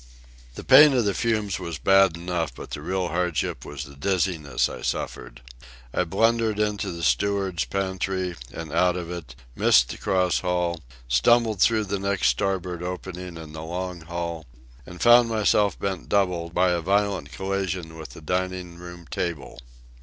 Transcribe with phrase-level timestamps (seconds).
[0.55, 4.67] The pain of the fumes was bad enough, but the real hardship was the dizziness
[4.67, 5.43] I suffered.
[5.93, 11.61] I blundered into the steward's pantry, and out of it, missed the cross hall, stumbled
[11.61, 14.47] through the next starboard opening in the long hall,
[14.87, 19.59] and found myself bent double by violent collision with the dining room table.